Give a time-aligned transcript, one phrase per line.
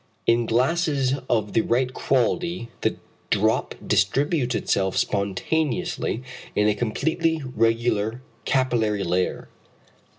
[0.25, 2.95] In glasses of the right quality the
[3.29, 6.23] drop distributes itself spontaneously
[6.55, 9.47] in a completely regular capillary layer.